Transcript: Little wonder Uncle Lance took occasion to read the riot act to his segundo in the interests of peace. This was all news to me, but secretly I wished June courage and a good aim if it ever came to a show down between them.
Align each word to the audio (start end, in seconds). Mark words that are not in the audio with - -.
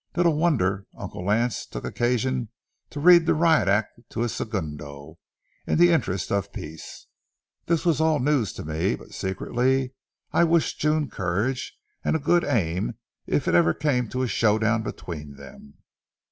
Little 0.15 0.35
wonder 0.35 0.87
Uncle 0.97 1.23
Lance 1.23 1.63
took 1.63 1.85
occasion 1.85 2.49
to 2.89 2.99
read 2.99 3.27
the 3.27 3.35
riot 3.35 3.67
act 3.67 3.99
to 4.09 4.21
his 4.21 4.33
segundo 4.33 5.19
in 5.67 5.77
the 5.77 5.91
interests 5.91 6.31
of 6.31 6.51
peace. 6.51 7.05
This 7.67 7.85
was 7.85 8.01
all 8.01 8.17
news 8.17 8.51
to 8.53 8.65
me, 8.65 8.95
but 8.95 9.11
secretly 9.13 9.93
I 10.33 10.43
wished 10.43 10.79
June 10.79 11.07
courage 11.07 11.77
and 12.03 12.15
a 12.15 12.19
good 12.19 12.43
aim 12.43 12.95
if 13.27 13.47
it 13.47 13.53
ever 13.53 13.75
came 13.75 14.09
to 14.09 14.23
a 14.23 14.27
show 14.27 14.57
down 14.57 14.81
between 14.81 15.35
them. 15.35 15.75